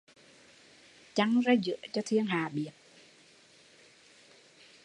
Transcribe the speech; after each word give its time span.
Chăng 1.15 1.39
ra 1.39 1.53
giữa 1.63 1.75
cho 1.91 2.01
thiên 2.05 2.25
hạ 2.25 2.49
biết 2.53 2.69